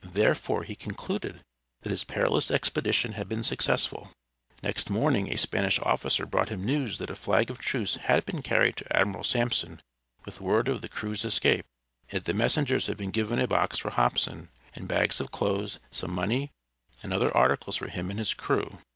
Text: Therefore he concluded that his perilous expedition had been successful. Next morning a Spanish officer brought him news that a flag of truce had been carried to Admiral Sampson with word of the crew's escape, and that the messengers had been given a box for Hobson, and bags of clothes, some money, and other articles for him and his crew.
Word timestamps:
Therefore 0.13 0.63
he 0.63 0.73
concluded 0.73 1.41
that 1.81 1.91
his 1.91 2.03
perilous 2.03 2.49
expedition 2.49 3.11
had 3.11 3.29
been 3.29 3.43
successful. 3.43 4.09
Next 4.63 4.89
morning 4.89 5.31
a 5.31 5.37
Spanish 5.37 5.77
officer 5.83 6.25
brought 6.25 6.49
him 6.49 6.65
news 6.65 6.97
that 6.97 7.11
a 7.11 7.15
flag 7.15 7.51
of 7.51 7.59
truce 7.59 7.93
had 7.97 8.25
been 8.25 8.41
carried 8.41 8.75
to 8.77 8.95
Admiral 8.97 9.23
Sampson 9.23 9.79
with 10.25 10.41
word 10.41 10.67
of 10.69 10.81
the 10.81 10.89
crew's 10.89 11.23
escape, 11.23 11.65
and 12.09 12.15
that 12.15 12.25
the 12.25 12.33
messengers 12.33 12.87
had 12.87 12.97
been 12.97 13.11
given 13.11 13.37
a 13.37 13.47
box 13.47 13.77
for 13.77 13.91
Hobson, 13.91 14.49
and 14.73 14.87
bags 14.87 15.21
of 15.21 15.29
clothes, 15.29 15.79
some 15.91 16.09
money, 16.11 16.49
and 17.03 17.13
other 17.13 17.31
articles 17.37 17.75
for 17.77 17.87
him 17.87 18.09
and 18.09 18.17
his 18.17 18.33
crew. 18.33 18.79